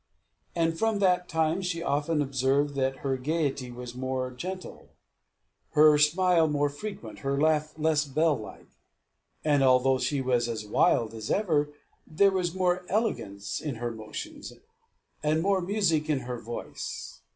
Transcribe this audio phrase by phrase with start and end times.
[0.55, 4.89] And from that time she often observed that her gaiety was more gentle,
[5.73, 8.65] her smile more frequent, her laugh less bell like;
[9.45, 11.69] and although she was as wild as ever,
[12.07, 14.51] there was more elegance in her motions,
[15.21, 17.21] and more music in her voice.